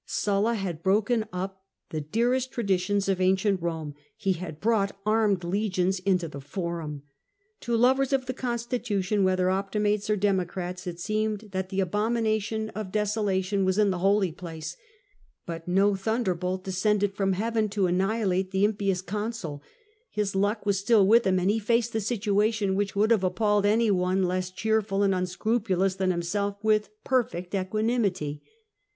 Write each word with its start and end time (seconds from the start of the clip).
Sulla 0.03 0.55
had 0.55 0.81
broken 0.81 1.27
up 1.31 1.63
the 1.91 2.01
dearest 2.01 2.51
traditions 2.51 3.07
of 3.07 3.21
ancient 3.21 3.61
Rome; 3.61 3.93
he 4.17 4.33
had 4.33 4.59
brought 4.59 4.97
armed 5.05 5.43
legions 5.43 5.99
into 5.99 6.27
the 6.27 6.39
Eorum. 6.39 7.03
To 7.59 7.77
lovers 7.77 8.11
of 8.11 8.25
the 8.25 8.33
constitution, 8.33 9.23
whether 9.23 9.51
Optimates 9.51 10.09
or 10.09 10.15
Democrats, 10.15 10.87
it 10.87 10.99
seemed 10.99 11.49
that 11.51 11.69
the 11.69 11.81
abomination 11.81 12.69
of 12.71 12.91
desola 12.91 13.43
tion 13.43 13.63
was 13.63 13.77
in 13.77 13.91
the 13.91 13.99
Holy 13.99 14.31
Place. 14.31 14.75
But 15.45 15.67
no 15.67 15.93
thunderbolt 15.93 16.63
descended 16.63 17.13
from 17.13 17.33
heaven 17.33 17.69
to 17.69 17.85
annihilate 17.85 18.49
the 18.49 18.65
impious 18.65 19.03
consul. 19.03 19.61
His 20.09 20.33
lucb 20.33 20.65
was 20.65 20.79
still 20.79 21.05
with 21.05 21.27
him, 21.27 21.37
and 21.37 21.51
he 21.51 21.59
faced 21.59 21.93
the 21.93 22.01
situation, 22.01 22.73
which 22.73 22.95
would 22.95 23.11
have 23.11 23.23
appalled 23.23 23.67
any 23.67 23.91
one 23.91 24.23
less 24.23 24.49
cheerful 24.49 25.03
and 25.03 25.13
unscrupu 25.13 25.77
lous 25.77 25.93
than 25.93 26.09
himself, 26.09 26.57
with 26.63 26.89
perfect 27.03 27.53
equanimity. 27.53 28.41